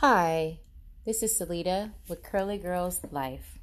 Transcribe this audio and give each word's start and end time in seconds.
Hi, 0.00 0.60
this 1.04 1.24
is 1.24 1.36
Salita 1.36 1.90
with 2.08 2.22
Curly 2.22 2.56
Girls 2.56 3.00
Life. 3.10 3.58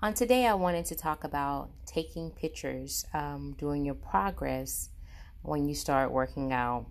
On 0.00 0.12
today, 0.12 0.44
I 0.48 0.54
wanted 0.54 0.86
to 0.86 0.96
talk 0.96 1.22
about 1.22 1.70
taking 1.86 2.32
pictures 2.32 3.06
um, 3.14 3.54
during 3.58 3.84
your 3.84 3.94
progress 3.94 4.88
when 5.42 5.68
you 5.68 5.76
start 5.76 6.10
working 6.10 6.52
out. 6.52 6.86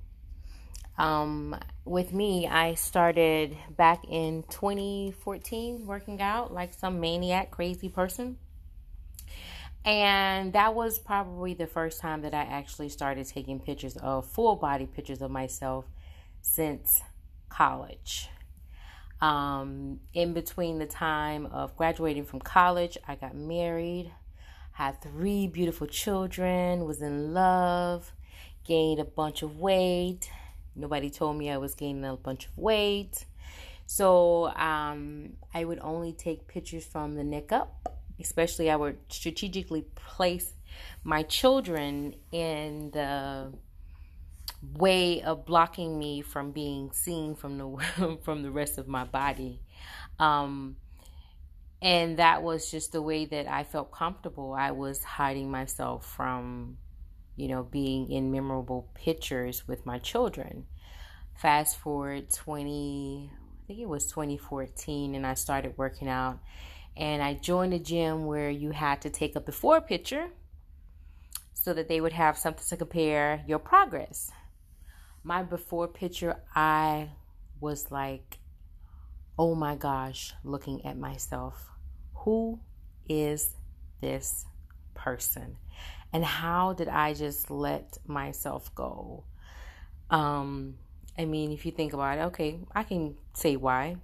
Um, 0.97 1.53
with 1.83 2.13
me, 2.13 2.47
I 2.47 2.75
started 2.75 3.57
back 3.75 4.05
in 4.07 4.43
2014 4.43 5.85
working 5.85 6.21
out 6.21 6.53
like 6.53 6.73
some 6.73 7.01
maniac, 7.01 7.51
crazy 7.51 7.89
person. 7.89 8.37
And 9.83 10.53
that 10.53 10.75
was 10.75 10.97
probably 10.97 11.53
the 11.53 11.67
first 11.67 11.99
time 11.99 12.21
that 12.21 12.33
I 12.33 12.43
actually 12.43 12.87
started 12.87 13.27
taking 13.27 13.59
pictures 13.59 13.97
of 13.97 14.25
full 14.25 14.55
body 14.55 14.85
pictures 14.85 15.21
of 15.21 15.29
myself 15.29 15.83
since 16.41 17.01
college. 17.49 18.29
Um, 19.21 19.99
in 20.13 20.33
between 20.33 20.79
the 20.79 20.87
time 20.87 21.45
of 21.47 21.77
graduating 21.77 22.25
from 22.25 22.39
college, 22.39 22.97
I 23.07 23.15
got 23.15 23.35
married, 23.35 24.11
had 24.71 25.01
three 25.01 25.47
beautiful 25.47 25.85
children, 25.85 26.85
was 26.85 27.01
in 27.01 27.33
love, 27.33 28.11
gained 28.65 28.99
a 28.99 29.05
bunch 29.05 29.43
of 29.43 29.59
weight. 29.59 30.29
Nobody 30.75 31.09
told 31.09 31.37
me 31.37 31.51
I 31.51 31.57
was 31.57 31.75
gaining 31.75 32.03
a 32.05 32.15
bunch 32.15 32.47
of 32.47 32.57
weight. 32.57 33.25
So 33.85 34.47
um, 34.55 35.33
I 35.53 35.65
would 35.65 35.79
only 35.81 36.13
take 36.13 36.47
pictures 36.47 36.85
from 36.85 37.15
the 37.15 37.23
neck 37.23 37.51
up. 37.51 37.97
Especially, 38.19 38.69
I 38.69 38.75
would 38.75 38.97
strategically 39.09 39.81
place 39.95 40.53
my 41.03 41.23
children 41.23 42.15
in 42.31 42.91
the 42.91 43.51
way 44.61 45.21
of 45.23 45.45
blocking 45.45 45.97
me 45.97 46.21
from 46.21 46.51
being 46.51 46.91
seen 46.91 47.35
from 47.35 47.57
the 47.57 48.17
from 48.23 48.43
the 48.43 48.51
rest 48.51 48.77
of 48.77 48.87
my 48.87 49.03
body. 49.03 49.61
Um, 50.19 50.77
and 51.81 52.17
that 52.17 52.43
was 52.43 52.69
just 52.69 52.91
the 52.91 53.01
way 53.01 53.25
that 53.25 53.47
I 53.47 53.63
felt 53.63 53.91
comfortable. 53.91 54.53
I 54.53 54.71
was 54.71 55.03
hiding 55.03 55.49
myself 55.49 56.05
from 56.05 56.77
you 57.35 57.47
know 57.47 57.63
being 57.63 58.11
in 58.11 58.31
memorable 58.31 58.89
pictures 58.93 59.67
with 59.67 59.85
my 59.85 59.97
children. 59.97 60.65
Fast 61.35 61.77
forward 61.77 62.29
20 62.29 63.31
I 63.33 63.67
think 63.67 63.79
it 63.79 63.87
was 63.87 64.05
2014 64.07 65.15
and 65.15 65.25
I 65.25 65.33
started 65.33 65.77
working 65.77 66.07
out. 66.07 66.39
And 66.97 67.23
I 67.23 67.35
joined 67.35 67.73
a 67.73 67.79
gym 67.79 68.25
where 68.25 68.49
you 68.49 68.71
had 68.71 69.01
to 69.03 69.09
take 69.09 69.35
a 69.35 69.39
before 69.39 69.79
picture 69.79 70.27
so 71.53 71.73
that 71.73 71.87
they 71.87 72.01
would 72.01 72.11
have 72.11 72.37
something 72.37 72.65
to 72.67 72.75
compare 72.75 73.43
your 73.47 73.59
progress 73.59 74.29
my 75.23 75.43
before 75.43 75.87
picture, 75.87 76.37
I 76.55 77.09
was 77.59 77.91
like, 77.91 78.39
oh 79.37 79.55
my 79.55 79.75
gosh, 79.75 80.33
looking 80.43 80.85
at 80.85 80.97
myself. 80.97 81.71
Who 82.15 82.59
is 83.07 83.55
this 84.01 84.45
person? 84.93 85.57
And 86.13 86.25
how 86.25 86.73
did 86.73 86.87
I 86.87 87.13
just 87.13 87.49
let 87.49 87.97
myself 88.05 88.73
go? 88.75 89.23
Um, 90.09 90.75
I 91.17 91.25
mean, 91.25 91.51
if 91.51 91.65
you 91.65 91.71
think 91.71 91.93
about 91.93 92.17
it, 92.17 92.21
okay, 92.21 92.59
I 92.73 92.83
can 92.83 93.15
say 93.33 93.55
why. 93.55 93.97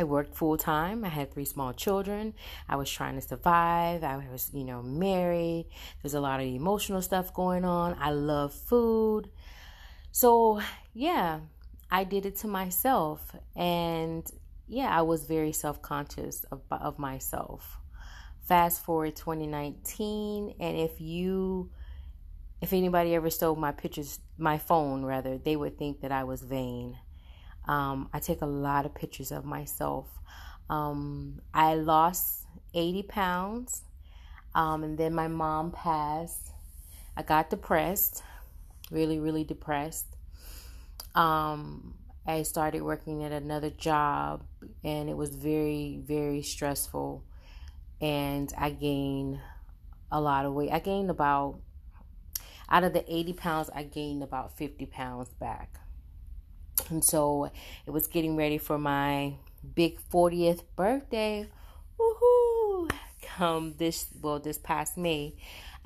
I 0.00 0.04
worked 0.04 0.36
full 0.36 0.56
time. 0.56 1.04
I 1.04 1.08
had 1.08 1.32
three 1.32 1.44
small 1.44 1.72
children. 1.72 2.34
I 2.68 2.76
was 2.76 2.88
trying 2.88 3.16
to 3.16 3.20
survive. 3.20 4.04
I 4.04 4.28
was, 4.30 4.48
you 4.54 4.62
know, 4.62 4.80
married. 4.80 5.66
There's 6.02 6.14
a 6.14 6.20
lot 6.20 6.38
of 6.38 6.46
emotional 6.46 7.02
stuff 7.02 7.34
going 7.34 7.64
on. 7.64 7.96
I 7.98 8.10
love 8.10 8.54
food. 8.54 9.28
So, 10.10 10.60
yeah, 10.94 11.40
I 11.90 12.04
did 12.04 12.26
it 12.26 12.36
to 12.36 12.48
myself. 12.48 13.34
And 13.56 14.26
yeah, 14.66 14.96
I 14.96 15.02
was 15.02 15.24
very 15.24 15.52
self 15.52 15.80
conscious 15.82 16.44
of, 16.50 16.62
of 16.70 16.98
myself. 16.98 17.78
Fast 18.46 18.82
forward 18.82 19.14
2019, 19.14 20.54
and 20.58 20.78
if 20.78 21.00
you, 21.02 21.70
if 22.62 22.72
anybody 22.72 23.14
ever 23.14 23.28
stole 23.28 23.56
my 23.56 23.72
pictures, 23.72 24.20
my 24.38 24.56
phone 24.56 25.04
rather, 25.04 25.36
they 25.36 25.54
would 25.54 25.76
think 25.76 26.00
that 26.00 26.12
I 26.12 26.24
was 26.24 26.40
vain. 26.40 26.96
Um, 27.66 28.08
I 28.14 28.20
take 28.20 28.40
a 28.40 28.46
lot 28.46 28.86
of 28.86 28.94
pictures 28.94 29.32
of 29.32 29.44
myself. 29.44 30.06
Um, 30.70 31.42
I 31.52 31.74
lost 31.74 32.46
80 32.72 33.02
pounds, 33.02 33.82
um, 34.54 34.82
and 34.82 34.96
then 34.96 35.14
my 35.14 35.28
mom 35.28 35.70
passed. 35.70 36.52
I 37.18 37.22
got 37.22 37.50
depressed 37.50 38.22
really, 38.90 39.18
really 39.18 39.44
depressed. 39.44 40.16
Um, 41.14 41.94
I 42.26 42.42
started 42.42 42.82
working 42.82 43.24
at 43.24 43.32
another 43.32 43.70
job 43.70 44.44
and 44.84 45.08
it 45.08 45.16
was 45.16 45.34
very, 45.34 46.00
very 46.02 46.42
stressful. 46.42 47.24
And 48.00 48.52
I 48.56 48.70
gained 48.70 49.40
a 50.12 50.20
lot 50.20 50.44
of 50.44 50.52
weight. 50.52 50.70
I 50.70 50.78
gained 50.78 51.10
about, 51.10 51.58
out 52.68 52.84
of 52.84 52.92
the 52.92 53.04
80 53.12 53.32
pounds, 53.32 53.70
I 53.74 53.82
gained 53.82 54.22
about 54.22 54.56
50 54.56 54.86
pounds 54.86 55.30
back. 55.40 55.80
And 56.90 57.04
so 57.04 57.50
it 57.86 57.90
was 57.90 58.06
getting 58.06 58.36
ready 58.36 58.58
for 58.58 58.78
my 58.78 59.34
big 59.74 59.98
40th 60.10 60.62
birthday. 60.76 61.48
Woohoo! 61.98 62.90
Come 63.22 63.74
this, 63.78 64.06
well, 64.20 64.38
this 64.38 64.58
past 64.58 64.96
May. 64.96 65.34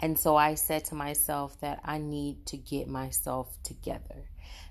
And 0.02 0.18
so 0.18 0.36
I 0.36 0.56
said 0.56 0.84
to 0.86 0.96
myself 0.96 1.58
that 1.60 1.80
I 1.84 1.98
need 1.98 2.44
to 2.46 2.56
get 2.56 2.88
myself 2.88 3.56
together, 3.62 4.28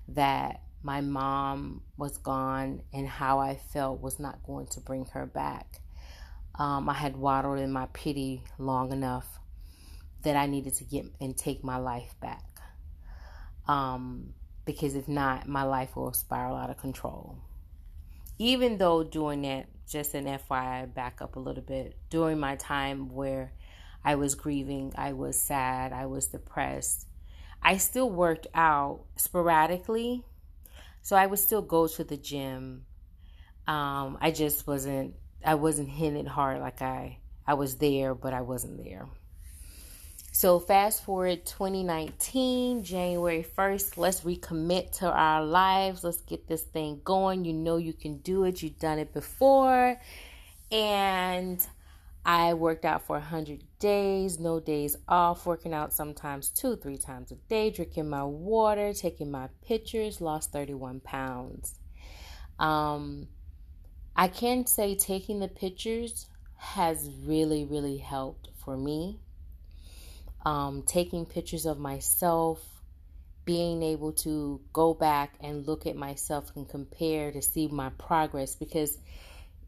that 0.10 0.62
my 0.84 1.00
mom 1.00 1.84
was 1.98 2.18
gone 2.18 2.82
and 2.92 3.08
how 3.08 3.40
I 3.40 3.56
felt 3.56 4.02
was 4.02 4.20
not 4.20 4.44
going 4.44 4.68
to 4.68 4.82
bring 4.82 5.06
her 5.14 5.26
back. 5.26 5.80
Um, 6.56 6.90
I 6.90 6.94
had 6.94 7.16
waddled 7.16 7.60
in 7.60 7.72
my 7.72 7.88
pity 7.94 8.44
long 8.58 8.92
enough 8.92 9.40
that 10.24 10.36
I 10.36 10.48
needed 10.48 10.74
to 10.76 10.84
get 10.84 11.06
and 11.22 11.38
take 11.38 11.64
my 11.64 11.78
life 11.78 12.14
back. 12.20 12.44
Um, 13.70 14.34
because 14.66 14.96
if 14.96 15.08
not, 15.08 15.48
my 15.48 15.64
life 15.64 15.96
will 15.96 16.12
spiral 16.12 16.58
out 16.58 16.70
of 16.70 16.78
control. 16.78 17.38
Even 18.38 18.78
though 18.78 19.04
doing 19.04 19.44
that, 19.44 19.68
just 19.88 20.14
an 20.14 20.26
FYI, 20.26 20.94
back 20.94 21.22
up 21.22 21.38
a 21.38 21.40
little 21.40 21.64
bit, 21.64 21.96
during 22.10 22.40
my 22.40 22.58
time 22.58 23.10
where 23.10 23.54
I 24.04 24.16
was 24.16 24.36
grieving, 24.36 24.94
I 24.98 25.14
was 25.14 25.40
sad, 25.40 25.94
I 25.94 26.06
was 26.08 26.28
depressed. 26.28 27.08
I 27.62 27.78
still 27.78 28.10
worked 28.10 28.48
out 28.56 29.06
sporadically, 29.18 30.24
so 31.02 31.16
I 31.16 31.28
would 31.28 31.40
still 31.40 31.62
go 31.62 31.88
to 31.88 32.04
the 32.04 32.18
gym. 32.18 32.86
Um, 33.68 34.18
I 34.20 34.32
just 34.32 34.66
wasn't 34.66 35.14
I 35.46 35.56
wasn't 35.56 35.90
hitting 35.90 36.20
it 36.20 36.28
hard 36.28 36.60
like 36.60 36.82
I 36.82 37.20
I 37.46 37.54
was 37.54 37.76
there, 37.76 38.16
but 38.16 38.34
I 38.34 38.42
wasn't 38.42 38.84
there. 38.84 39.08
So 40.34 40.60
fast 40.60 41.04
forward 41.04 41.46
2019, 41.46 42.84
January 42.84 43.46
1st, 43.58 43.98
let's 43.98 44.22
recommit 44.22 44.92
to 45.00 45.12
our 45.12 45.44
lives. 45.44 46.04
Let's 46.04 46.22
get 46.22 46.48
this 46.48 46.64
thing 46.64 47.02
going. 47.04 47.44
You 47.44 47.54
know 47.54 47.78
you 47.78 47.94
can 47.94 48.18
do 48.20 48.46
it. 48.46 48.64
You've 48.64 48.80
done 48.80 48.98
it 48.98 49.14
before. 49.14 50.00
And 50.72 51.68
I 52.24 52.54
worked 52.54 52.86
out 52.86 53.06
for 53.08 53.16
100 53.18 53.64
days, 53.80 54.40
no 54.40 54.60
days 54.60 54.96
off, 55.08 55.46
working 55.46 55.74
out 55.74 55.92
sometimes 55.92 56.50
two, 56.50 56.76
three 56.76 56.98
times 56.98 57.32
a 57.32 57.36
day, 57.36 57.72
drinking 57.72 58.10
my 58.10 58.24
water, 58.24 58.94
taking 58.94 59.32
my 59.32 59.50
pictures, 59.66 60.22
lost 60.22 60.52
31 60.52 61.00
pounds. 61.00 61.80
Um, 62.60 63.28
I 64.16 64.28
can 64.28 64.68
say 64.68 64.96
taking 64.96 65.40
the 65.40 65.48
pictures 65.48 66.28
has 66.58 67.10
really, 67.24 67.66
really 67.66 67.98
helped 67.98 68.50
for 68.64 68.78
me. 68.78 69.20
Um, 70.46 70.84
taking 70.86 71.26
pictures 71.26 71.66
of 71.66 71.80
myself, 71.80 72.64
being 73.46 73.82
able 73.82 74.12
to 74.12 74.62
go 74.74 74.94
back 74.94 75.34
and 75.42 75.68
look 75.68 75.88
at 75.88 75.96
myself 75.96 76.52
and 76.56 76.70
compare 76.70 77.32
to 77.32 77.42
see 77.42 77.68
my 77.68 77.90
progress 77.98 78.56
because 78.56 78.98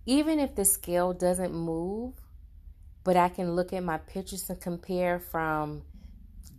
even 0.06 0.40
if 0.40 0.56
the 0.56 0.66
scale 0.66 1.14
doesn't 1.14 1.54
move, 1.54 2.14
but 3.04 3.18
I 3.18 3.30
can 3.30 3.56
look 3.56 3.74
at 3.74 3.84
my 3.84 3.98
pictures 3.98 4.50
and 4.50 4.60
compare 4.60 5.20
from 5.20 5.84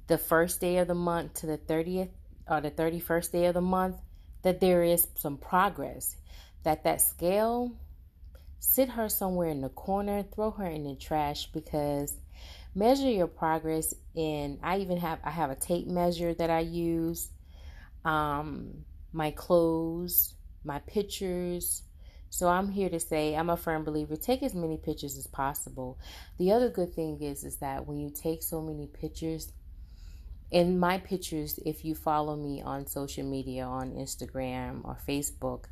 the 0.06 0.19
first 0.19 0.61
day 0.61 0.79
of 0.79 0.88
the 0.88 0.94
month 0.94 1.35
to 1.35 1.46
the 1.46 1.58
30th 1.58 2.11
or 2.49 2.61
the 2.61 2.70
31st 2.70 3.32
day 3.32 3.46
of 3.46 3.55
the 3.55 3.61
month 3.61 3.96
that 4.43 4.61
there 4.61 4.82
is 4.82 5.08
some 5.17 5.38
progress. 5.38 6.17
That 6.64 6.85
that 6.85 7.00
scale, 7.00 7.73
sit 8.58 8.88
her 8.91 9.08
somewhere 9.08 9.49
in 9.49 9.61
the 9.61 9.69
corner, 9.69 10.23
throw 10.23 10.50
her 10.52 10.67
in 10.67 10.85
the 10.85 10.96
trash 10.96 11.46
because 11.52 12.14
measure 12.75 13.11
your 13.11 13.26
progress 13.26 13.94
in 14.14 14.58
I 14.62 14.79
even 14.79 14.99
have 14.99 15.19
I 15.25 15.31
have 15.31 15.50
a 15.50 15.55
tape 15.55 15.87
measure 15.87 16.35
that 16.35 16.50
I 16.50 16.61
use 16.61 17.29
um 18.05 18.85
my 19.12 19.31
clothes, 19.31 20.35
my 20.64 20.81
pictures, 20.81 21.82
so 22.34 22.48
I'm 22.48 22.72
here 22.72 22.88
to 22.88 22.98
say 22.98 23.36
I'm 23.36 23.48
a 23.48 23.56
firm 23.56 23.84
believer 23.84 24.16
take 24.16 24.42
as 24.42 24.56
many 24.56 24.76
pictures 24.76 25.16
as 25.16 25.28
possible. 25.28 26.00
The 26.36 26.50
other 26.50 26.69
good 26.69 26.92
thing 26.92 27.22
is 27.22 27.44
is 27.44 27.58
that 27.58 27.86
when 27.86 28.00
you 28.00 28.10
take 28.10 28.42
so 28.42 28.60
many 28.60 28.88
pictures 28.88 29.52
in 30.50 30.81
my 30.81 30.98
pictures 30.98 31.60
if 31.64 31.84
you 31.84 31.94
follow 31.94 32.34
me 32.34 32.60
on 32.60 32.88
social 32.88 33.22
media 33.22 33.62
on 33.62 33.92
Instagram 33.92 34.84
or 34.84 34.98
Facebook, 35.08 35.66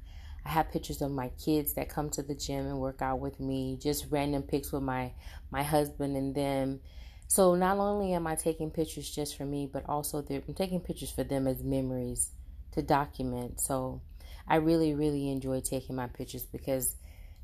I 0.46 0.50
have 0.50 0.70
pictures 0.70 1.02
of 1.02 1.10
my 1.10 1.30
kids 1.30 1.72
that 1.72 1.88
come 1.88 2.10
to 2.10 2.22
the 2.22 2.36
gym 2.36 2.66
and 2.66 2.78
work 2.78 3.02
out 3.02 3.18
with 3.18 3.40
me, 3.40 3.76
just 3.82 4.06
random 4.10 4.44
pics 4.44 4.70
with 4.70 4.84
my 4.84 5.14
my 5.50 5.64
husband 5.64 6.16
and 6.16 6.32
them. 6.32 6.78
So 7.26 7.56
not 7.56 7.78
only 7.78 8.12
am 8.12 8.28
I 8.28 8.36
taking 8.36 8.70
pictures 8.70 9.10
just 9.10 9.36
for 9.36 9.44
me, 9.44 9.66
but 9.66 9.88
also 9.88 10.24
I'm 10.30 10.54
taking 10.54 10.78
pictures 10.78 11.10
for 11.10 11.24
them 11.24 11.48
as 11.48 11.64
memories 11.64 12.30
to 12.74 12.82
document. 12.82 13.60
So 13.60 14.00
I 14.48 14.56
really 14.56 14.94
really 14.94 15.30
enjoy 15.30 15.60
taking 15.60 15.96
my 15.96 16.06
pictures 16.06 16.44
because 16.44 16.96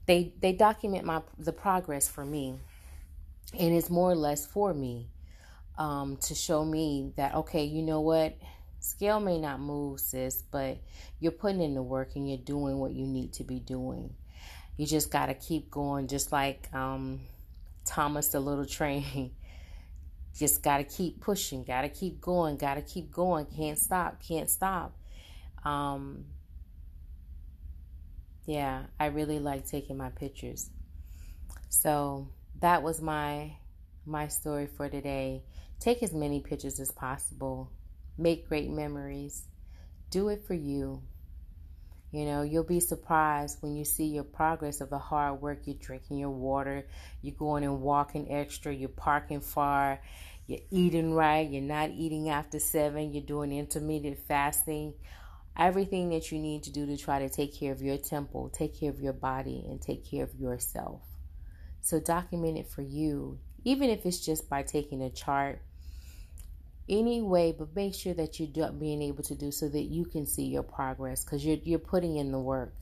they 0.06 0.32
they 0.40 0.52
document 0.52 1.04
my 1.04 1.22
the 1.38 1.52
progress 1.52 2.08
for 2.08 2.24
me. 2.24 2.58
And 3.58 3.74
it's 3.74 3.88
more 3.88 4.10
or 4.10 4.14
less 4.14 4.44
for 4.44 4.74
me 4.74 5.08
um, 5.78 6.16
to 6.22 6.34
show 6.34 6.64
me 6.64 7.12
that 7.16 7.34
okay, 7.34 7.64
you 7.64 7.82
know 7.82 8.00
what? 8.00 8.36
Scale 8.80 9.20
may 9.20 9.38
not 9.38 9.60
move, 9.60 10.00
sis, 10.00 10.42
but 10.50 10.78
you're 11.20 11.32
putting 11.32 11.60
in 11.60 11.74
the 11.74 11.82
work 11.82 12.10
and 12.14 12.28
you're 12.28 12.38
doing 12.38 12.78
what 12.78 12.92
you 12.92 13.06
need 13.06 13.32
to 13.34 13.44
be 13.44 13.58
doing. 13.58 14.14
You 14.76 14.86
just 14.86 15.10
got 15.10 15.26
to 15.26 15.34
keep 15.34 15.70
going, 15.70 16.06
just 16.06 16.30
like 16.30 16.72
um, 16.72 17.20
Thomas 17.84 18.28
the 18.28 18.40
Little 18.40 18.66
Train. 18.66 19.32
just 20.38 20.62
got 20.62 20.78
to 20.78 20.84
keep 20.84 21.20
pushing, 21.20 21.64
got 21.64 21.82
to 21.82 21.88
keep 21.88 22.20
going, 22.20 22.56
got 22.56 22.74
to 22.74 22.82
keep 22.82 23.10
going. 23.10 23.46
Can't 23.46 23.78
stop, 23.78 24.22
can't 24.22 24.48
stop. 24.48 24.96
Um, 25.64 26.26
yeah, 28.48 28.84
I 28.98 29.06
really 29.08 29.40
like 29.40 29.66
taking 29.66 29.98
my 29.98 30.08
pictures. 30.08 30.70
So 31.68 32.30
that 32.60 32.82
was 32.82 33.02
my 33.02 33.52
my 34.06 34.28
story 34.28 34.66
for 34.66 34.88
today. 34.88 35.42
Take 35.80 36.02
as 36.02 36.14
many 36.14 36.40
pictures 36.40 36.80
as 36.80 36.90
possible. 36.90 37.70
Make 38.16 38.48
great 38.48 38.70
memories. 38.70 39.44
Do 40.08 40.30
it 40.30 40.46
for 40.46 40.54
you. 40.54 41.02
You 42.10 42.24
know, 42.24 42.40
you'll 42.40 42.64
be 42.64 42.80
surprised 42.80 43.58
when 43.60 43.76
you 43.76 43.84
see 43.84 44.06
your 44.06 44.24
progress 44.24 44.80
of 44.80 44.88
the 44.88 44.98
hard 44.98 45.42
work. 45.42 45.66
You're 45.66 45.76
drinking 45.78 46.16
your 46.16 46.30
water, 46.30 46.86
you're 47.20 47.34
going 47.34 47.64
and 47.64 47.82
walking 47.82 48.32
extra, 48.32 48.74
you're 48.74 48.88
parking 48.88 49.42
far, 49.42 50.00
you're 50.46 50.60
eating 50.70 51.12
right, 51.12 51.46
you're 51.46 51.60
not 51.60 51.90
eating 51.90 52.30
after 52.30 52.58
seven, 52.58 53.12
you're 53.12 53.22
doing 53.22 53.52
intermittent 53.52 54.20
fasting. 54.26 54.94
Everything 55.58 56.10
that 56.10 56.30
you 56.30 56.38
need 56.38 56.62
to 56.62 56.72
do 56.72 56.86
to 56.86 56.96
try 56.96 57.18
to 57.18 57.28
take 57.28 57.58
care 57.58 57.72
of 57.72 57.82
your 57.82 57.98
temple, 57.98 58.48
take 58.48 58.78
care 58.78 58.90
of 58.90 59.00
your 59.00 59.12
body, 59.12 59.64
and 59.68 59.82
take 59.82 60.08
care 60.08 60.22
of 60.22 60.34
yourself. 60.34 61.02
So 61.80 61.98
document 61.98 62.58
it 62.58 62.68
for 62.68 62.82
you, 62.82 63.38
even 63.64 63.90
if 63.90 64.06
it's 64.06 64.24
just 64.24 64.48
by 64.48 64.62
taking 64.62 65.02
a 65.02 65.10
chart 65.10 65.60
Anyway, 66.88 67.54
but 67.56 67.74
make 67.76 67.94
sure 67.94 68.14
that 68.14 68.40
you're 68.40 68.72
being 68.72 69.02
able 69.02 69.22
to 69.22 69.34
do 69.34 69.50
so 69.50 69.68
that 69.68 69.82
you 69.82 70.06
can 70.06 70.24
see 70.24 70.46
your 70.46 70.62
progress 70.62 71.22
because 71.22 71.44
you're 71.44 71.58
you're 71.62 71.78
putting 71.78 72.16
in 72.16 72.32
the 72.32 72.38
work. 72.38 72.72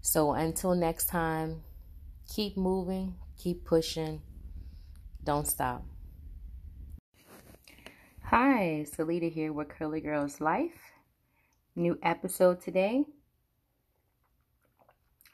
So 0.00 0.32
until 0.32 0.76
next 0.76 1.06
time, 1.06 1.62
keep 2.32 2.56
moving, 2.56 3.16
keep 3.36 3.64
pushing, 3.64 4.22
don't 5.24 5.46
stop. 5.46 5.84
Hi, 8.22 8.86
Salita 8.88 9.30
here 9.30 9.52
with 9.52 9.68
Curly 9.68 10.00
Girls 10.00 10.40
Life. 10.40 10.91
New 11.74 11.98
episode 12.02 12.60
today. 12.60 13.06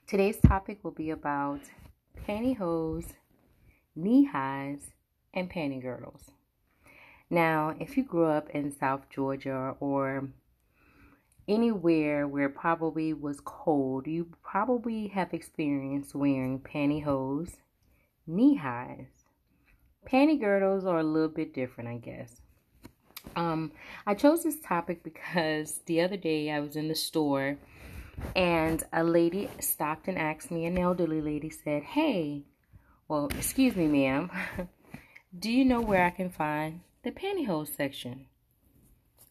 Today's 0.06 0.38
topic 0.38 0.84
will 0.84 0.92
be 0.92 1.10
about 1.10 1.62
pantyhose, 2.28 3.14
knee 3.96 4.24
highs, 4.24 4.92
and 5.34 5.50
panty 5.50 5.82
girdles. 5.82 6.30
Now, 7.28 7.74
if 7.80 7.96
you 7.96 8.04
grew 8.04 8.26
up 8.26 8.50
in 8.50 8.70
South 8.70 9.10
Georgia 9.10 9.74
or 9.80 10.28
anywhere 11.48 12.28
where 12.28 12.48
probably 12.48 13.12
was 13.12 13.40
cold, 13.40 14.06
you 14.06 14.28
probably 14.40 15.08
have 15.08 15.34
experienced 15.34 16.14
wearing 16.14 16.60
pantyhose, 16.60 17.56
knee 18.28 18.54
highs. 18.54 19.24
Panty 20.08 20.38
girdles 20.38 20.84
are 20.84 21.00
a 21.00 21.02
little 21.02 21.28
bit 21.30 21.52
different, 21.52 21.90
I 21.90 21.96
guess. 21.96 22.42
Um, 23.36 23.72
I 24.06 24.14
chose 24.14 24.44
this 24.44 24.60
topic 24.60 25.02
because 25.02 25.80
the 25.86 26.00
other 26.00 26.16
day 26.16 26.50
I 26.50 26.60
was 26.60 26.76
in 26.76 26.88
the 26.88 26.94
store 26.94 27.58
and 28.34 28.82
a 28.92 29.04
lady 29.04 29.48
stopped 29.60 30.08
and 30.08 30.18
asked 30.18 30.50
me, 30.50 30.66
an 30.66 30.78
elderly 30.78 31.20
lady 31.20 31.50
said, 31.50 31.82
Hey, 31.82 32.44
well, 33.08 33.26
excuse 33.36 33.74
me, 33.76 33.86
ma'am, 33.86 34.30
do 35.38 35.50
you 35.50 35.64
know 35.64 35.80
where 35.80 36.04
I 36.04 36.10
can 36.10 36.30
find 36.30 36.80
the 37.02 37.10
pantyhose 37.10 37.74
section. 37.74 38.26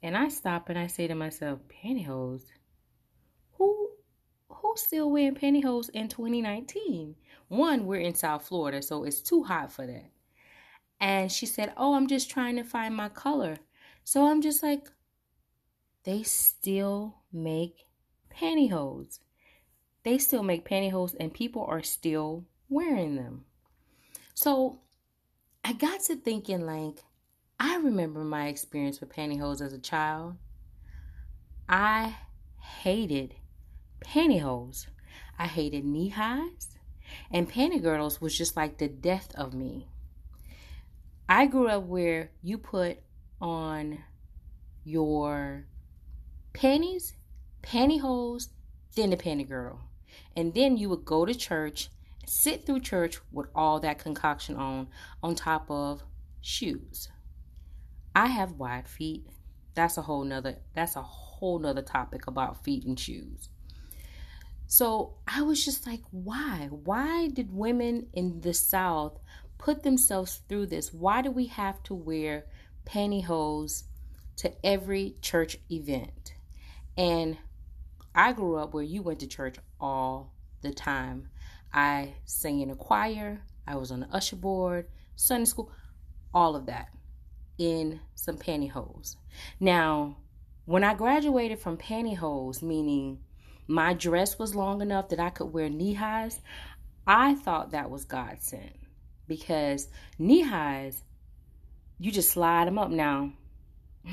And 0.02 0.16
I 0.16 0.30
stop 0.30 0.70
and 0.70 0.78
I 0.78 0.88
say 0.88 1.08
to 1.08 1.16
myself, 1.16 1.60
pantyhose? 1.68 2.44
Who 3.54 3.90
who's 4.50 4.82
still 4.82 5.12
wearing 5.12 5.36
pantyhose 5.36 5.90
in 5.90 6.08
2019? 6.08 7.16
One, 7.50 7.86
we're 7.86 8.02
in 8.02 8.16
South 8.16 8.48
Florida, 8.48 8.82
so 8.82 9.04
it's 9.04 9.22
too 9.22 9.44
hot 9.44 9.72
for 9.72 9.86
that. 9.88 10.12
And 11.00 11.32
she 11.32 11.46
said, 11.46 11.74
Oh, 11.78 11.96
I'm 11.96 12.08
just 12.08 12.30
trying 12.30 12.56
to 12.58 12.64
find 12.64 12.96
my 12.96 13.10
color. 13.10 13.58
So 14.08 14.26
I'm 14.26 14.42
just 14.42 14.64
like, 14.64 14.90
they 16.06 16.24
still 16.24 17.18
make 17.34 17.88
pantyhose. 18.34 19.20
They 20.04 20.18
still 20.18 20.44
make 20.44 20.66
pantyhose 20.66 21.14
and 21.20 21.34
people 21.34 21.66
are 21.68 21.84
still 21.84 22.46
wearing 22.70 23.18
them. 23.18 23.44
So 24.34 24.80
I 25.62 25.74
got 25.74 26.04
to 26.04 26.16
thinking 26.16 26.66
like 26.66 27.04
I 27.60 27.76
remember 27.76 28.24
my 28.24 28.48
experience 28.48 29.02
with 29.02 29.14
pantyhose 29.14 29.60
as 29.60 29.74
a 29.74 29.78
child. 29.78 30.38
I 31.68 32.16
hated 32.62 33.36
pantyhose. 34.00 34.88
I 35.38 35.48
hated 35.48 35.84
knee 35.84 36.10
highs, 36.10 36.78
and 37.30 37.52
panty 37.52 37.82
girdles 37.84 38.22
was 38.22 38.38
just 38.38 38.56
like 38.56 38.78
the 38.78 38.88
death 38.88 39.36
of 39.36 39.54
me. 39.54 39.90
I 41.28 41.46
grew 41.46 41.68
up 41.68 41.84
where 41.84 42.32
you 42.42 42.58
put 42.58 43.00
on 43.42 44.00
your 44.84 45.66
panties, 46.54 47.14
pantyhose, 47.62 48.50
then 48.96 49.10
the 49.10 49.18
panty 49.18 49.48
girdle. 49.48 49.82
And 50.36 50.54
then 50.54 50.78
you 50.78 50.90
would 50.90 51.06
go 51.06 51.26
to 51.26 51.36
church, 51.36 51.90
sit 52.26 52.66
through 52.66 52.80
church 52.82 53.20
with 53.32 53.48
all 53.54 53.80
that 53.82 54.00
concoction 54.00 54.56
on, 54.56 54.88
on 55.22 55.36
top 55.36 55.70
of 55.70 56.04
shoes. 56.42 57.10
I 58.16 58.28
have 58.28 58.54
wide 58.54 58.88
feet. 58.88 59.28
That's 59.76 59.98
a 59.98 60.02
whole 60.02 60.24
nother 60.24 60.58
that's 60.74 60.96
a 60.96 61.04
whole 61.04 61.60
nother 61.60 61.84
topic 61.84 62.26
about 62.26 62.64
feet 62.64 62.84
and 62.84 63.00
shoes. 63.00 63.50
So 64.66 65.14
I 65.28 65.44
was 65.44 65.64
just 65.64 65.86
like, 65.86 66.02
why? 66.12 66.68
Why 66.72 67.28
did 67.28 67.54
women 67.54 68.08
in 68.14 68.42
the 68.42 68.54
South 68.54 69.20
put 69.58 69.84
themselves 69.84 70.42
through 70.50 70.68
this? 70.68 70.92
Why 70.92 71.22
do 71.22 71.30
we 71.30 71.46
have 71.46 71.84
to 71.84 71.94
wear 71.94 72.46
pantyhose 72.88 73.84
to 74.38 74.54
every 74.66 75.16
church 75.22 75.58
event? 75.70 76.34
And 76.98 77.38
I 78.16 78.34
grew 78.34 78.58
up 78.58 78.74
where 78.74 78.84
you 78.84 79.02
went 79.02 79.20
to 79.20 79.28
church 79.28 79.58
all 79.80 80.34
the 80.62 80.72
time. 80.72 81.30
I 81.74 82.14
sang 82.26 82.62
in 82.62 82.72
a 82.72 82.76
choir, 82.76 83.44
I 83.68 83.76
was 83.76 83.92
on 83.92 84.00
the 84.00 84.08
usher 84.08 84.36
board, 84.36 84.88
Sunday 85.16 85.46
school, 85.46 85.72
all 86.34 86.56
of 86.56 86.66
that 86.68 86.90
in 87.58 88.00
some 88.16 88.38
pantyhose. 88.38 89.16
Now, 89.60 90.18
when 90.66 90.84
I 90.84 90.94
graduated 90.94 91.60
from 91.60 91.78
pantyhose, 91.78 92.62
meaning 92.62 93.20
my 93.68 93.94
dress 93.94 94.40
was 94.40 94.56
long 94.56 94.82
enough 94.82 95.10
that 95.10 95.20
I 95.20 95.30
could 95.30 95.54
wear 95.54 95.70
knee 95.70 95.94
highs, 95.94 96.42
I 97.06 97.36
thought 97.36 97.72
that 97.72 97.90
was 97.90 98.06
God 98.06 98.38
sent 98.42 98.76
because 99.28 99.90
knee 100.20 100.42
highs, 100.42 101.04
you 102.00 102.12
just 102.12 102.32
slide 102.32 102.68
them 102.68 102.80
up 102.80 102.90
now. 102.90 103.34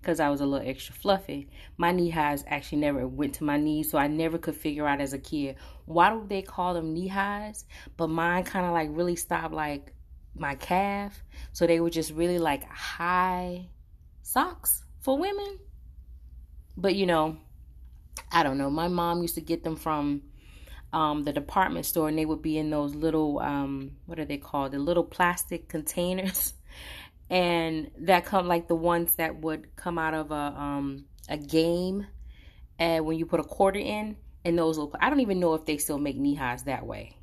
Because 0.00 0.20
I 0.20 0.28
was 0.28 0.40
a 0.40 0.46
little 0.46 0.64
extra 0.64 0.94
fluffy. 0.94 1.48
My 1.76 1.90
knee 1.90 2.10
highs 2.10 2.44
actually 2.46 2.78
never 2.78 3.08
went 3.08 3.34
to 3.34 3.44
my 3.44 3.56
knees, 3.56 3.90
so 3.90 3.98
I 3.98 4.06
never 4.06 4.38
could 4.38 4.54
figure 4.54 4.86
out 4.86 5.00
as 5.00 5.12
a 5.12 5.18
kid 5.18 5.56
why 5.84 6.10
do 6.10 6.24
they 6.28 6.42
call 6.42 6.74
them 6.74 6.92
knee 6.92 7.08
highs, 7.08 7.64
but 7.96 8.08
mine 8.08 8.44
kind 8.44 8.66
of 8.66 8.72
like 8.72 8.88
really 8.92 9.16
stopped 9.16 9.52
like 9.52 9.92
my 10.38 10.54
calf. 10.54 11.24
So 11.52 11.66
they 11.66 11.80
were 11.80 11.90
just 11.90 12.12
really 12.12 12.38
like 12.38 12.68
high 12.68 13.68
socks 14.22 14.84
for 15.00 15.16
women. 15.16 15.58
But 16.76 16.94
you 16.94 17.06
know, 17.06 17.38
I 18.30 18.42
don't 18.42 18.58
know. 18.58 18.70
My 18.70 18.88
mom 18.88 19.22
used 19.22 19.36
to 19.36 19.40
get 19.40 19.64
them 19.64 19.76
from 19.76 20.22
um, 20.92 21.22
the 21.22 21.32
department 21.32 21.86
store, 21.86 22.08
and 22.08 22.18
they 22.18 22.26
would 22.26 22.42
be 22.42 22.58
in 22.58 22.70
those 22.70 22.94
little 22.94 23.38
um, 23.38 23.92
what 24.06 24.18
are 24.18 24.24
they 24.24 24.38
called? 24.38 24.72
The 24.72 24.78
little 24.78 25.04
plastic 25.04 25.68
containers, 25.68 26.52
and 27.30 27.90
that 27.98 28.24
come 28.24 28.46
like 28.46 28.68
the 28.68 28.74
ones 28.74 29.16
that 29.16 29.40
would 29.40 29.74
come 29.76 29.98
out 29.98 30.14
of 30.14 30.30
a 30.30 30.34
um, 30.34 31.06
a 31.28 31.36
game, 31.36 32.06
and 32.78 33.04
when 33.04 33.18
you 33.18 33.26
put 33.26 33.40
a 33.40 33.44
quarter 33.44 33.78
in, 33.78 34.16
and 34.44 34.56
those 34.56 34.78
little. 34.78 34.94
I 35.00 35.10
don't 35.10 35.20
even 35.20 35.40
know 35.40 35.54
if 35.54 35.64
they 35.64 35.76
still 35.76 35.98
make 35.98 36.16
knee 36.16 36.34
highs 36.34 36.62
that 36.64 36.86
way. 36.86 37.16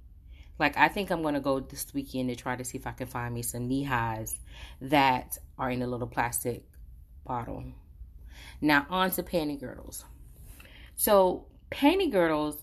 Like 0.60 0.78
I 0.78 0.90
think 0.90 1.10
I'm 1.10 1.24
gonna 1.24 1.40
go 1.40 1.62
this 1.62 1.94
weekend 1.94 2.30
to 2.30 2.36
try 2.36 2.56
to 2.56 2.66
see 2.66 2.78
if 2.78 2.86
I 2.86 2.92
can 2.92 3.08
find 3.08 3.34
me 3.34 3.42
some 3.42 3.68
knee 3.68 3.84
highs 3.84 4.38
that 4.82 5.38
are 5.58 5.72
in 5.72 5.82
a 5.82 5.88
little 5.88 6.08
plastic 6.08 6.64
bottle. 7.26 7.64
Now 8.62 8.86
on 8.90 9.10
to 9.12 9.24
panty 9.24 9.60
girdles. 9.60 10.04
So 10.96 11.48
panty 11.72 12.12
girdles 12.12 12.58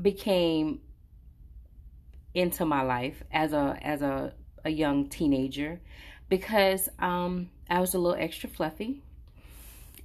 became 0.00 0.80
into 2.34 2.64
my 2.64 2.82
life 2.82 3.22
as 3.32 3.52
a 3.52 3.78
as 3.82 4.02
a, 4.02 4.34
a 4.64 4.70
young 4.70 5.08
teenager 5.08 5.80
because 6.32 6.88
um, 6.98 7.50
I 7.68 7.78
was 7.78 7.92
a 7.92 7.98
little 7.98 8.18
extra 8.18 8.48
fluffy. 8.48 9.02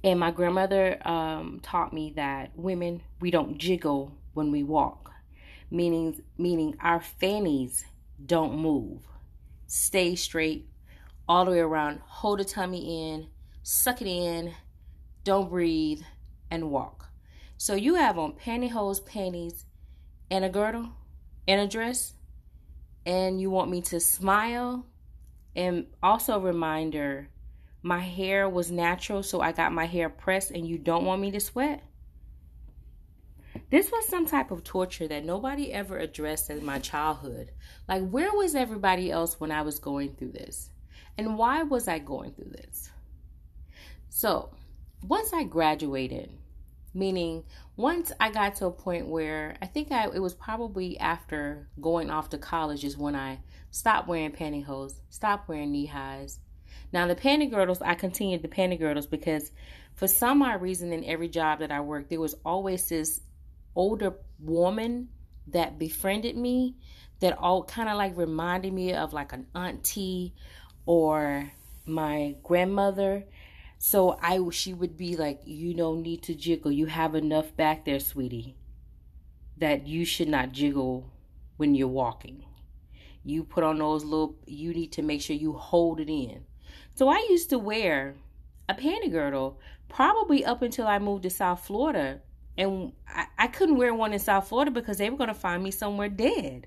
And 0.04 0.20
my 0.20 0.30
grandmother 0.30 0.98
um, 1.08 1.58
taught 1.62 1.94
me 1.94 2.12
that 2.16 2.50
women 2.54 3.00
we 3.18 3.30
don't 3.30 3.56
jiggle 3.56 4.12
when 4.34 4.52
we 4.52 4.62
walk, 4.62 5.10
meaning 5.70 6.22
meaning 6.36 6.76
our 6.82 7.00
fannies 7.00 7.86
don't 8.26 8.58
move. 8.58 9.00
Stay 9.68 10.16
straight 10.16 10.68
all 11.26 11.46
the 11.46 11.52
way 11.52 11.60
around. 11.60 12.00
Hold 12.04 12.40
the 12.40 12.44
tummy 12.44 13.10
in, 13.10 13.28
suck 13.62 14.02
it 14.02 14.06
in, 14.06 14.52
don't 15.24 15.48
breathe, 15.48 16.02
and 16.50 16.70
walk. 16.70 17.08
So 17.56 17.74
you 17.74 17.94
have 17.94 18.18
on 18.18 18.34
pantyhose, 18.34 19.02
panties, 19.02 19.64
and 20.30 20.44
a 20.44 20.50
girdle, 20.50 20.90
and 21.48 21.62
a 21.62 21.66
dress, 21.66 22.12
and 23.06 23.40
you 23.40 23.48
want 23.48 23.70
me 23.70 23.80
to 23.80 23.98
smile. 23.98 24.84
And 25.56 25.86
also 26.02 26.34
a 26.34 26.40
reminder, 26.40 27.28
my 27.82 28.00
hair 28.00 28.48
was 28.48 28.70
natural, 28.70 29.22
so 29.22 29.40
I 29.40 29.52
got 29.52 29.72
my 29.72 29.86
hair 29.86 30.08
pressed, 30.08 30.50
and 30.50 30.66
you 30.66 30.78
don't 30.78 31.04
want 31.04 31.20
me 31.20 31.30
to 31.32 31.40
sweat. 31.40 31.82
This 33.70 33.90
was 33.90 34.08
some 34.08 34.26
type 34.26 34.50
of 34.50 34.64
torture 34.64 35.08
that 35.08 35.24
nobody 35.24 35.72
ever 35.72 35.98
addressed 35.98 36.48
in 36.48 36.64
my 36.64 36.78
childhood. 36.78 37.50
Like, 37.86 38.08
where 38.08 38.32
was 38.32 38.54
everybody 38.54 39.10
else 39.10 39.38
when 39.40 39.50
I 39.50 39.62
was 39.62 39.78
going 39.78 40.14
through 40.14 40.32
this? 40.32 40.70
And 41.16 41.36
why 41.36 41.62
was 41.64 41.88
I 41.88 41.98
going 41.98 42.32
through 42.32 42.52
this? 42.52 42.90
So, 44.08 44.50
once 45.06 45.32
I 45.32 45.44
graduated, 45.44 46.30
meaning 46.94 47.44
once 47.76 48.10
I 48.18 48.30
got 48.30 48.56
to 48.56 48.66
a 48.66 48.70
point 48.70 49.06
where 49.06 49.56
I 49.62 49.66
think 49.66 49.92
I 49.92 50.06
it 50.06 50.20
was 50.20 50.34
probably 50.34 50.98
after 50.98 51.68
going 51.80 52.10
off 52.10 52.30
to 52.30 52.38
college 52.38 52.84
is 52.84 52.96
when 52.96 53.14
I 53.14 53.38
stopped 53.70 54.08
wearing 54.08 54.32
pantyhose, 54.32 54.94
Stop 55.10 55.48
wearing 55.48 55.72
knee 55.72 55.86
highs. 55.86 56.40
Now 56.92 57.06
the 57.06 57.14
panty 57.14 57.50
girdles, 57.50 57.82
I 57.82 57.94
continued 57.94 58.42
the 58.42 58.48
panty 58.48 58.78
girdles 58.78 59.06
because 59.06 59.50
for 59.94 60.08
some 60.08 60.42
odd 60.42 60.62
reason 60.62 60.92
in 60.92 61.04
every 61.04 61.28
job 61.28 61.58
that 61.58 61.70
I 61.72 61.80
worked, 61.80 62.10
there 62.10 62.20
was 62.20 62.34
always 62.44 62.88
this 62.88 63.20
older 63.74 64.14
woman 64.38 65.08
that 65.48 65.78
befriended 65.78 66.36
me 66.36 66.76
that 67.20 67.38
all 67.38 67.64
kind 67.64 67.88
of 67.88 67.96
like 67.96 68.16
reminded 68.16 68.72
me 68.72 68.94
of 68.94 69.12
like 69.12 69.32
an 69.32 69.46
auntie 69.54 70.34
or 70.86 71.50
my 71.86 72.36
grandmother 72.42 73.24
so 73.78 74.18
I 74.20 74.40
she 74.50 74.74
would 74.74 74.96
be 74.96 75.16
like, 75.16 75.40
you 75.44 75.72
don't 75.72 76.02
need 76.02 76.22
to 76.24 76.34
jiggle. 76.34 76.72
You 76.72 76.86
have 76.86 77.14
enough 77.14 77.56
back 77.56 77.84
there, 77.84 78.00
sweetie. 78.00 78.56
That 79.56 79.86
you 79.86 80.04
should 80.04 80.28
not 80.28 80.52
jiggle 80.52 81.10
when 81.56 81.74
you're 81.74 81.88
walking. 81.88 82.44
You 83.24 83.44
put 83.44 83.64
on 83.64 83.78
those 83.78 84.04
little 84.04 84.36
you 84.46 84.72
need 84.72 84.92
to 84.92 85.02
make 85.02 85.20
sure 85.22 85.36
you 85.36 85.52
hold 85.52 86.00
it 86.00 86.08
in. 86.08 86.44
So 86.94 87.08
I 87.08 87.26
used 87.30 87.50
to 87.50 87.58
wear 87.58 88.14
a 88.68 88.74
panty 88.74 89.10
girdle 89.10 89.60
probably 89.88 90.44
up 90.44 90.62
until 90.62 90.86
I 90.86 90.98
moved 90.98 91.22
to 91.24 91.30
South 91.30 91.64
Florida. 91.64 92.20
And 92.56 92.92
I, 93.08 93.26
I 93.38 93.46
couldn't 93.46 93.76
wear 93.76 93.94
one 93.94 94.12
in 94.12 94.18
South 94.18 94.48
Florida 94.48 94.70
because 94.70 94.98
they 94.98 95.08
were 95.08 95.16
going 95.16 95.28
to 95.28 95.34
find 95.34 95.62
me 95.62 95.70
somewhere 95.70 96.08
dead. 96.08 96.66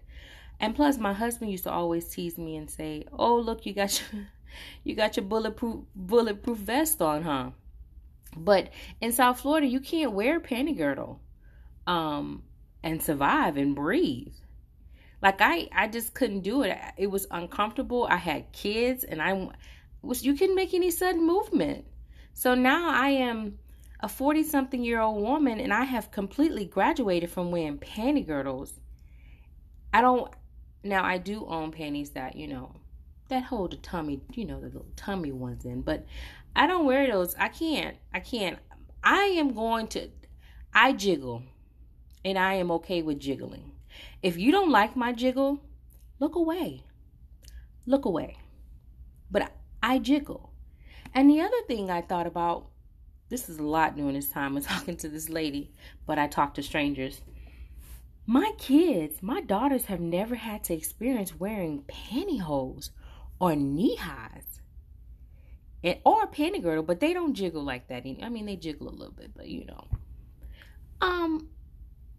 And 0.60 0.76
plus, 0.76 0.98
my 0.98 1.14
husband 1.14 1.52
used 1.52 1.64
to 1.66 1.72
always 1.72 2.08
tease 2.08 2.38
me 2.38 2.56
and 2.56 2.70
say, 2.70 3.06
Oh, 3.12 3.36
look, 3.36 3.66
you 3.66 3.74
got 3.74 4.00
your 4.00 4.22
you 4.84 4.96
got 4.96 5.18
your 5.18 5.26
bulletproof 5.26 5.84
bulletproof 5.96 6.58
vest 6.58 7.02
on, 7.02 7.24
huh? 7.24 7.50
But 8.38 8.70
in 9.02 9.12
South 9.12 9.42
Florida, 9.42 9.68
you 9.68 9.80
can't 9.80 10.14
wear 10.14 10.38
a 10.38 10.42
panty 10.42 10.78
girdle 10.78 11.20
um, 11.88 12.44
and 12.84 13.02
survive 13.02 13.58
and 13.58 13.76
breathe. 13.76 14.34
Like 15.22 15.42
I, 15.42 15.70
I 15.72 15.88
just 15.88 16.14
couldn't 16.14 16.42
do 16.42 16.64
it. 16.64 16.78
It 16.98 17.08
was 17.08 17.28
uncomfortable. 17.30 18.08
I 18.10 18.18
had 18.18 18.52
kids, 18.52 19.04
and 19.04 19.22
I 19.22 19.50
was 20.02 20.24
you 20.26 20.34
couldn't 20.34 20.56
make 20.56 20.74
any 20.74 20.92
sudden 20.92 21.26
movement. 21.26 21.86
So 22.34 22.56
now 22.56 22.90
I 22.90 23.10
am 23.10 23.60
a 24.00 24.08
40 24.08 24.44
something 24.44 24.84
year 24.84 25.00
old 25.00 25.22
woman 25.22 25.60
and 25.60 25.74
I 25.74 25.84
have 25.84 26.12
completely 26.12 26.66
graduated 26.66 27.30
from 27.30 27.52
wearing 27.52 27.78
panty 27.78 28.26
girdles. 28.26 28.80
I 29.94 30.02
don't 30.02 30.32
now 30.84 31.04
I 31.04 31.18
do 31.20 31.46
own 31.48 31.72
panties 31.72 32.12
that, 32.12 32.36
you 32.36 32.48
know, 32.48 32.76
that 33.30 33.44
hold 33.44 33.74
the 33.74 33.78
tummy, 33.78 34.22
you 34.34 34.46
know, 34.46 34.60
the 34.60 34.68
little 34.68 34.88
tummy 34.96 35.32
ones 35.32 35.66
in. 35.66 35.82
But 35.82 36.06
I 36.56 36.66
don't 36.66 36.86
wear 36.86 37.08
those. 37.08 37.36
I 37.36 37.50
can't. 37.50 37.96
I 38.14 38.20
can't. 38.20 38.58
I 39.04 39.24
am 39.24 39.54
going 39.54 39.88
to, 39.90 40.10
I 40.74 40.94
jiggle 40.94 41.44
and 42.26 42.38
I 42.38 42.56
am 42.56 42.72
okay 42.72 43.02
with 43.04 43.20
jiggling. 43.20 43.72
If 44.22 44.38
you 44.38 44.52
don't 44.52 44.72
like 44.72 44.96
my 44.96 45.12
jiggle, 45.12 45.62
look 46.20 46.36
away. 46.36 46.84
Look 47.86 48.06
away. 48.06 48.38
But 49.30 49.52
I 49.82 50.00
jiggle. 50.00 50.52
And 51.14 51.30
the 51.30 51.42
other 51.42 51.62
thing 51.68 51.90
I 51.90 52.02
thought 52.02 52.28
about, 52.28 52.68
this 53.30 53.50
is 53.50 53.58
a 53.58 53.64
lot 53.64 53.96
during 53.96 54.14
this 54.14 54.30
time 54.30 54.58
of 54.58 54.64
talking 54.68 54.98
to 54.98 55.10
this 55.10 55.30
lady, 55.30 55.72
but 56.06 56.20
I 56.20 56.28
talk 56.28 56.54
to 56.56 56.64
strangers. 56.64 57.22
My 58.26 58.52
kids, 58.58 59.22
my 59.22 59.42
daughters 59.42 59.86
have 59.86 60.00
never 60.00 60.36
had 60.36 60.64
to 60.66 60.74
experience 60.74 61.40
wearing 61.40 61.84
pantyhose 61.84 62.92
or 63.40 63.56
knee 63.56 63.96
highs 63.96 64.62
and 65.84 65.98
or 66.06 66.24
a 66.24 66.28
panty 66.28 66.62
girdle, 66.62 66.84
but 66.84 67.00
they 67.00 67.14
don't 67.14 67.34
jiggle 67.34 67.64
like 67.64 67.88
that. 67.88 68.06
I 68.22 68.30
mean, 68.30 68.46
they 68.46 68.56
jiggle 68.56 68.90
a 68.90 68.92
little 68.92 69.14
bit, 69.14 69.32
but 69.36 69.48
you 69.48 69.66
know. 69.66 69.88
Um, 71.02 71.50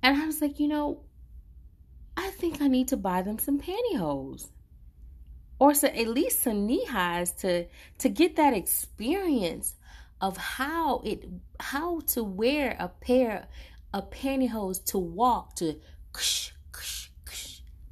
and 0.02 0.20
I 0.20 0.26
was 0.26 0.40
like, 0.40 0.58
you 0.58 0.68
know, 0.68 1.00
think 2.42 2.60
I 2.60 2.66
need 2.66 2.88
to 2.88 2.96
buy 2.96 3.22
them 3.22 3.38
some 3.38 3.60
pantyhose, 3.60 4.48
or 5.60 5.74
so 5.74 5.86
at 5.86 6.08
least 6.08 6.42
some 6.42 6.66
knee 6.66 6.84
highs 6.84 7.30
to 7.42 7.66
to 7.98 8.08
get 8.08 8.34
that 8.34 8.52
experience 8.52 9.76
of 10.20 10.36
how 10.36 11.02
it 11.04 11.24
how 11.60 12.00
to 12.00 12.24
wear 12.24 12.76
a 12.80 12.88
pair 12.88 13.46
of 13.94 14.10
pantyhose 14.10 14.84
to 14.86 14.98
walk 14.98 15.54
to, 15.54 15.80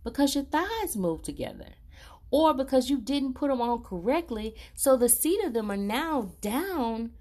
because 0.02 0.34
your 0.34 0.44
thighs 0.44 0.96
move 0.96 1.22
together 1.22 1.68
or 2.32 2.52
because 2.52 2.90
you 2.90 2.98
didn't 3.00 3.34
put 3.34 3.50
them 3.50 3.60
on 3.60 3.84
correctly. 3.84 4.56
So 4.74 4.96
the 4.96 5.08
seat 5.08 5.44
of 5.44 5.52
them 5.52 5.70
are 5.70 5.76
now 5.76 6.32
down 6.40 7.12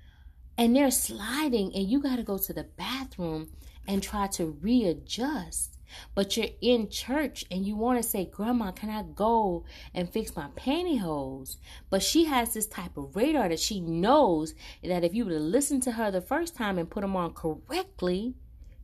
and 0.59 0.75
they're 0.75 0.91
sliding, 0.91 1.73
and 1.73 1.89
you 1.89 2.01
got 2.01 2.17
to 2.17 2.23
go 2.23 2.37
to 2.37 2.51
the 2.51 2.65
bathroom 2.65 3.49
and 3.87 4.03
try 4.03 4.27
to 4.27 4.57
readjust. 4.61 5.77
But 6.13 6.35
you're 6.35 6.47
in 6.61 6.89
church 6.89 7.45
and 7.49 7.65
you 7.65 7.77
want 7.77 7.97
to 7.97 8.07
say, 8.07 8.25
Grandma, 8.25 8.71
can 8.71 8.89
I 8.89 9.03
go 9.15 9.63
and 9.93 10.07
fix 10.07 10.35
my 10.35 10.49
pantyhose? 10.57 11.55
But 11.89 12.03
she 12.03 12.25
has 12.25 12.53
this 12.53 12.67
type 12.67 12.97
of 12.97 13.15
radar 13.15 13.47
that 13.47 13.59
she 13.59 13.79
knows 13.79 14.53
that 14.83 15.05
if 15.05 15.15
you 15.15 15.23
would 15.23 15.33
have 15.33 15.41
listened 15.41 15.81
to 15.83 15.93
her 15.93 16.11
the 16.11 16.19
first 16.19 16.57
time 16.57 16.77
and 16.77 16.91
put 16.91 17.01
them 17.01 17.15
on 17.15 17.33
correctly, 17.33 18.35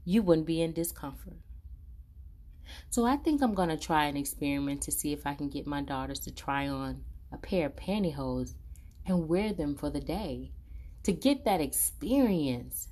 you 0.05 0.24
wouldn't 0.24 0.48
be 0.48 0.62
in 0.62 0.72
discomfort. 0.72 1.38
So 2.89 3.05
I 3.05 3.17
think 3.17 3.44
I'm 3.44 3.53
going 3.53 3.70
to 3.70 3.77
try 3.77 4.05
an 4.05 4.15
experiment 4.15 4.82
to 4.84 4.94
see 4.94 5.12
if 5.12 5.27
I 5.27 5.36
can 5.36 5.50
get 5.50 5.67
my 5.67 5.82
daughters 5.82 6.22
to 6.22 6.34
try 6.34 6.70
on 6.70 7.03
a 7.34 7.38
pair 7.38 7.65
of 7.65 7.75
pantyhose 7.75 8.55
and 9.05 9.27
wear 9.27 9.51
them 9.51 9.75
for 9.75 9.89
the 9.89 10.00
day 10.00 10.51
to 11.06 11.14
get 11.14 11.46
that 11.46 11.62
experience. 11.62 12.90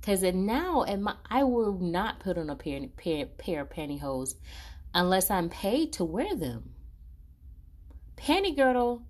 Because 0.00 0.22
now 0.22 0.84
at 0.84 1.00
my, 1.00 1.14
I 1.30 1.44
will 1.44 1.78
not 1.78 2.20
put 2.20 2.38
on 2.38 2.50
a 2.50 2.56
pair, 2.56 2.86
pair, 2.96 3.26
pair 3.26 3.62
of 3.62 3.70
pantyhose 3.70 4.34
unless 4.94 5.30
I'm 5.30 5.48
paid 5.48 5.92
to 5.94 6.04
wear 6.04 6.34
them. 6.34 6.70
Panty 8.16 8.54
girdle, 8.54 9.02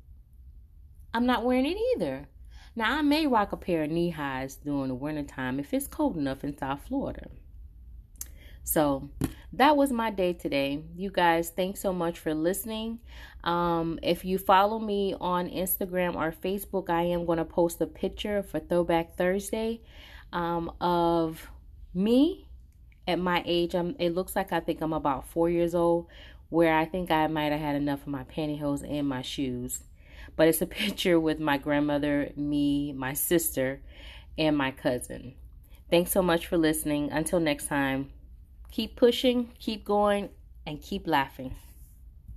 I'm 1.12 1.26
not 1.26 1.45
wearing 1.45 1.66
it 1.66 1.78
either. 1.95 2.28
Now 2.75 2.99
I 2.99 3.02
may 3.02 3.26
rock 3.26 3.52
a 3.52 3.57
pair 3.57 3.85
of 3.85 3.90
knee 3.90 4.11
highs 4.11 4.57
during 4.57 4.88
the 4.88 4.95
wintertime 4.95 5.59
if 5.59 5.73
it's 5.73 5.87
cold 5.87 6.16
enough 6.16 6.45
in 6.45 6.57
South 6.57 6.83
Florida. 6.87 7.28
So 8.64 9.11
that 9.56 9.76
was 9.76 9.90
my 9.90 10.10
day 10.10 10.34
today. 10.34 10.82
You 10.94 11.10
guys, 11.10 11.50
thanks 11.50 11.80
so 11.80 11.92
much 11.92 12.18
for 12.18 12.34
listening. 12.34 12.98
Um, 13.42 13.98
if 14.02 14.25
you 14.25 14.38
follow 14.38 14.78
me 14.78 15.14
on 15.18 15.48
Instagram 15.48 16.14
or 16.14 16.30
Facebook, 16.30 16.90
I 16.90 17.02
am 17.02 17.25
going 17.25 17.38
to 17.38 17.44
post 17.44 17.80
a 17.80 17.86
picture 17.86 18.42
for 18.42 18.60
Throwback 18.60 19.16
Thursday 19.16 19.80
um, 20.32 20.70
of 20.80 21.48
me 21.94 22.48
at 23.08 23.18
my 23.18 23.42
age. 23.46 23.75
I'm, 23.75 23.96
it 23.98 24.14
looks 24.14 24.36
like 24.36 24.52
I 24.52 24.60
think 24.60 24.82
I'm 24.82 24.92
about 24.92 25.28
four 25.28 25.48
years 25.48 25.75
old, 25.75 26.08
where 26.50 26.76
I 26.76 26.84
think 26.84 27.10
I 27.10 27.26
might 27.26 27.52
have 27.52 27.60
had 27.60 27.76
enough 27.76 28.02
of 28.02 28.08
my 28.08 28.25
pantyhose 28.25 28.88
and 28.88 29.08
my 29.08 29.22
shoes. 29.22 29.84
But 30.36 30.48
it's 30.48 30.60
a 30.60 30.66
picture 30.66 31.18
with 31.18 31.40
my 31.40 31.56
grandmother, 31.56 32.30
me, 32.36 32.92
my 32.92 33.14
sister, 33.14 33.80
and 34.36 34.56
my 34.56 34.70
cousin. 34.70 35.34
Thanks 35.90 36.10
so 36.10 36.20
much 36.20 36.46
for 36.46 36.58
listening. 36.58 37.10
Until 37.10 37.40
next 37.40 37.68
time. 37.68 38.10
Keep 38.70 38.96
pushing, 38.96 39.50
keep 39.58 39.85
going, 39.85 40.28
and 40.66 40.82
keep 40.82 41.06
laughing. 41.06 41.54